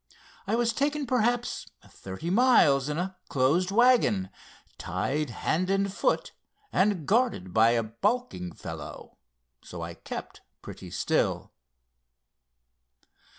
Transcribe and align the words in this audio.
I 0.47 0.55
was 0.55 0.73
taken 0.73 1.05
perhaps 1.05 1.67
thirty 1.87 2.31
miles 2.31 2.89
in 2.89 2.97
a 2.97 3.17
closed 3.29 3.69
wagon, 3.69 4.31
tied 4.79 5.29
hand 5.29 5.69
and 5.69 5.93
foot, 5.93 6.33
and 6.73 7.05
guarded 7.05 7.53
by 7.53 7.69
a 7.73 7.83
balking 7.83 8.51
fellow, 8.51 9.19
so 9.61 9.83
I 9.83 9.93
kept 9.93 10.41
pretty 10.63 10.89
still." 10.89 11.51